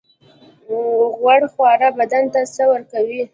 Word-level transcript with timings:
غوړ 1.19 1.41
خواړه 1.53 1.89
بدن 1.99 2.23
ته 2.33 2.39
څه 2.55 2.63
ورکوي؟ 2.71 3.21